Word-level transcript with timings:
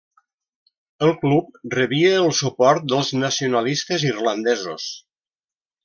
El 1.07 1.13
club 1.25 1.59
rebia 1.75 2.15
el 2.23 2.31
suport 2.39 2.89
dels 2.95 3.13
nacionalistes 3.25 4.11
irlandesos. 4.15 4.93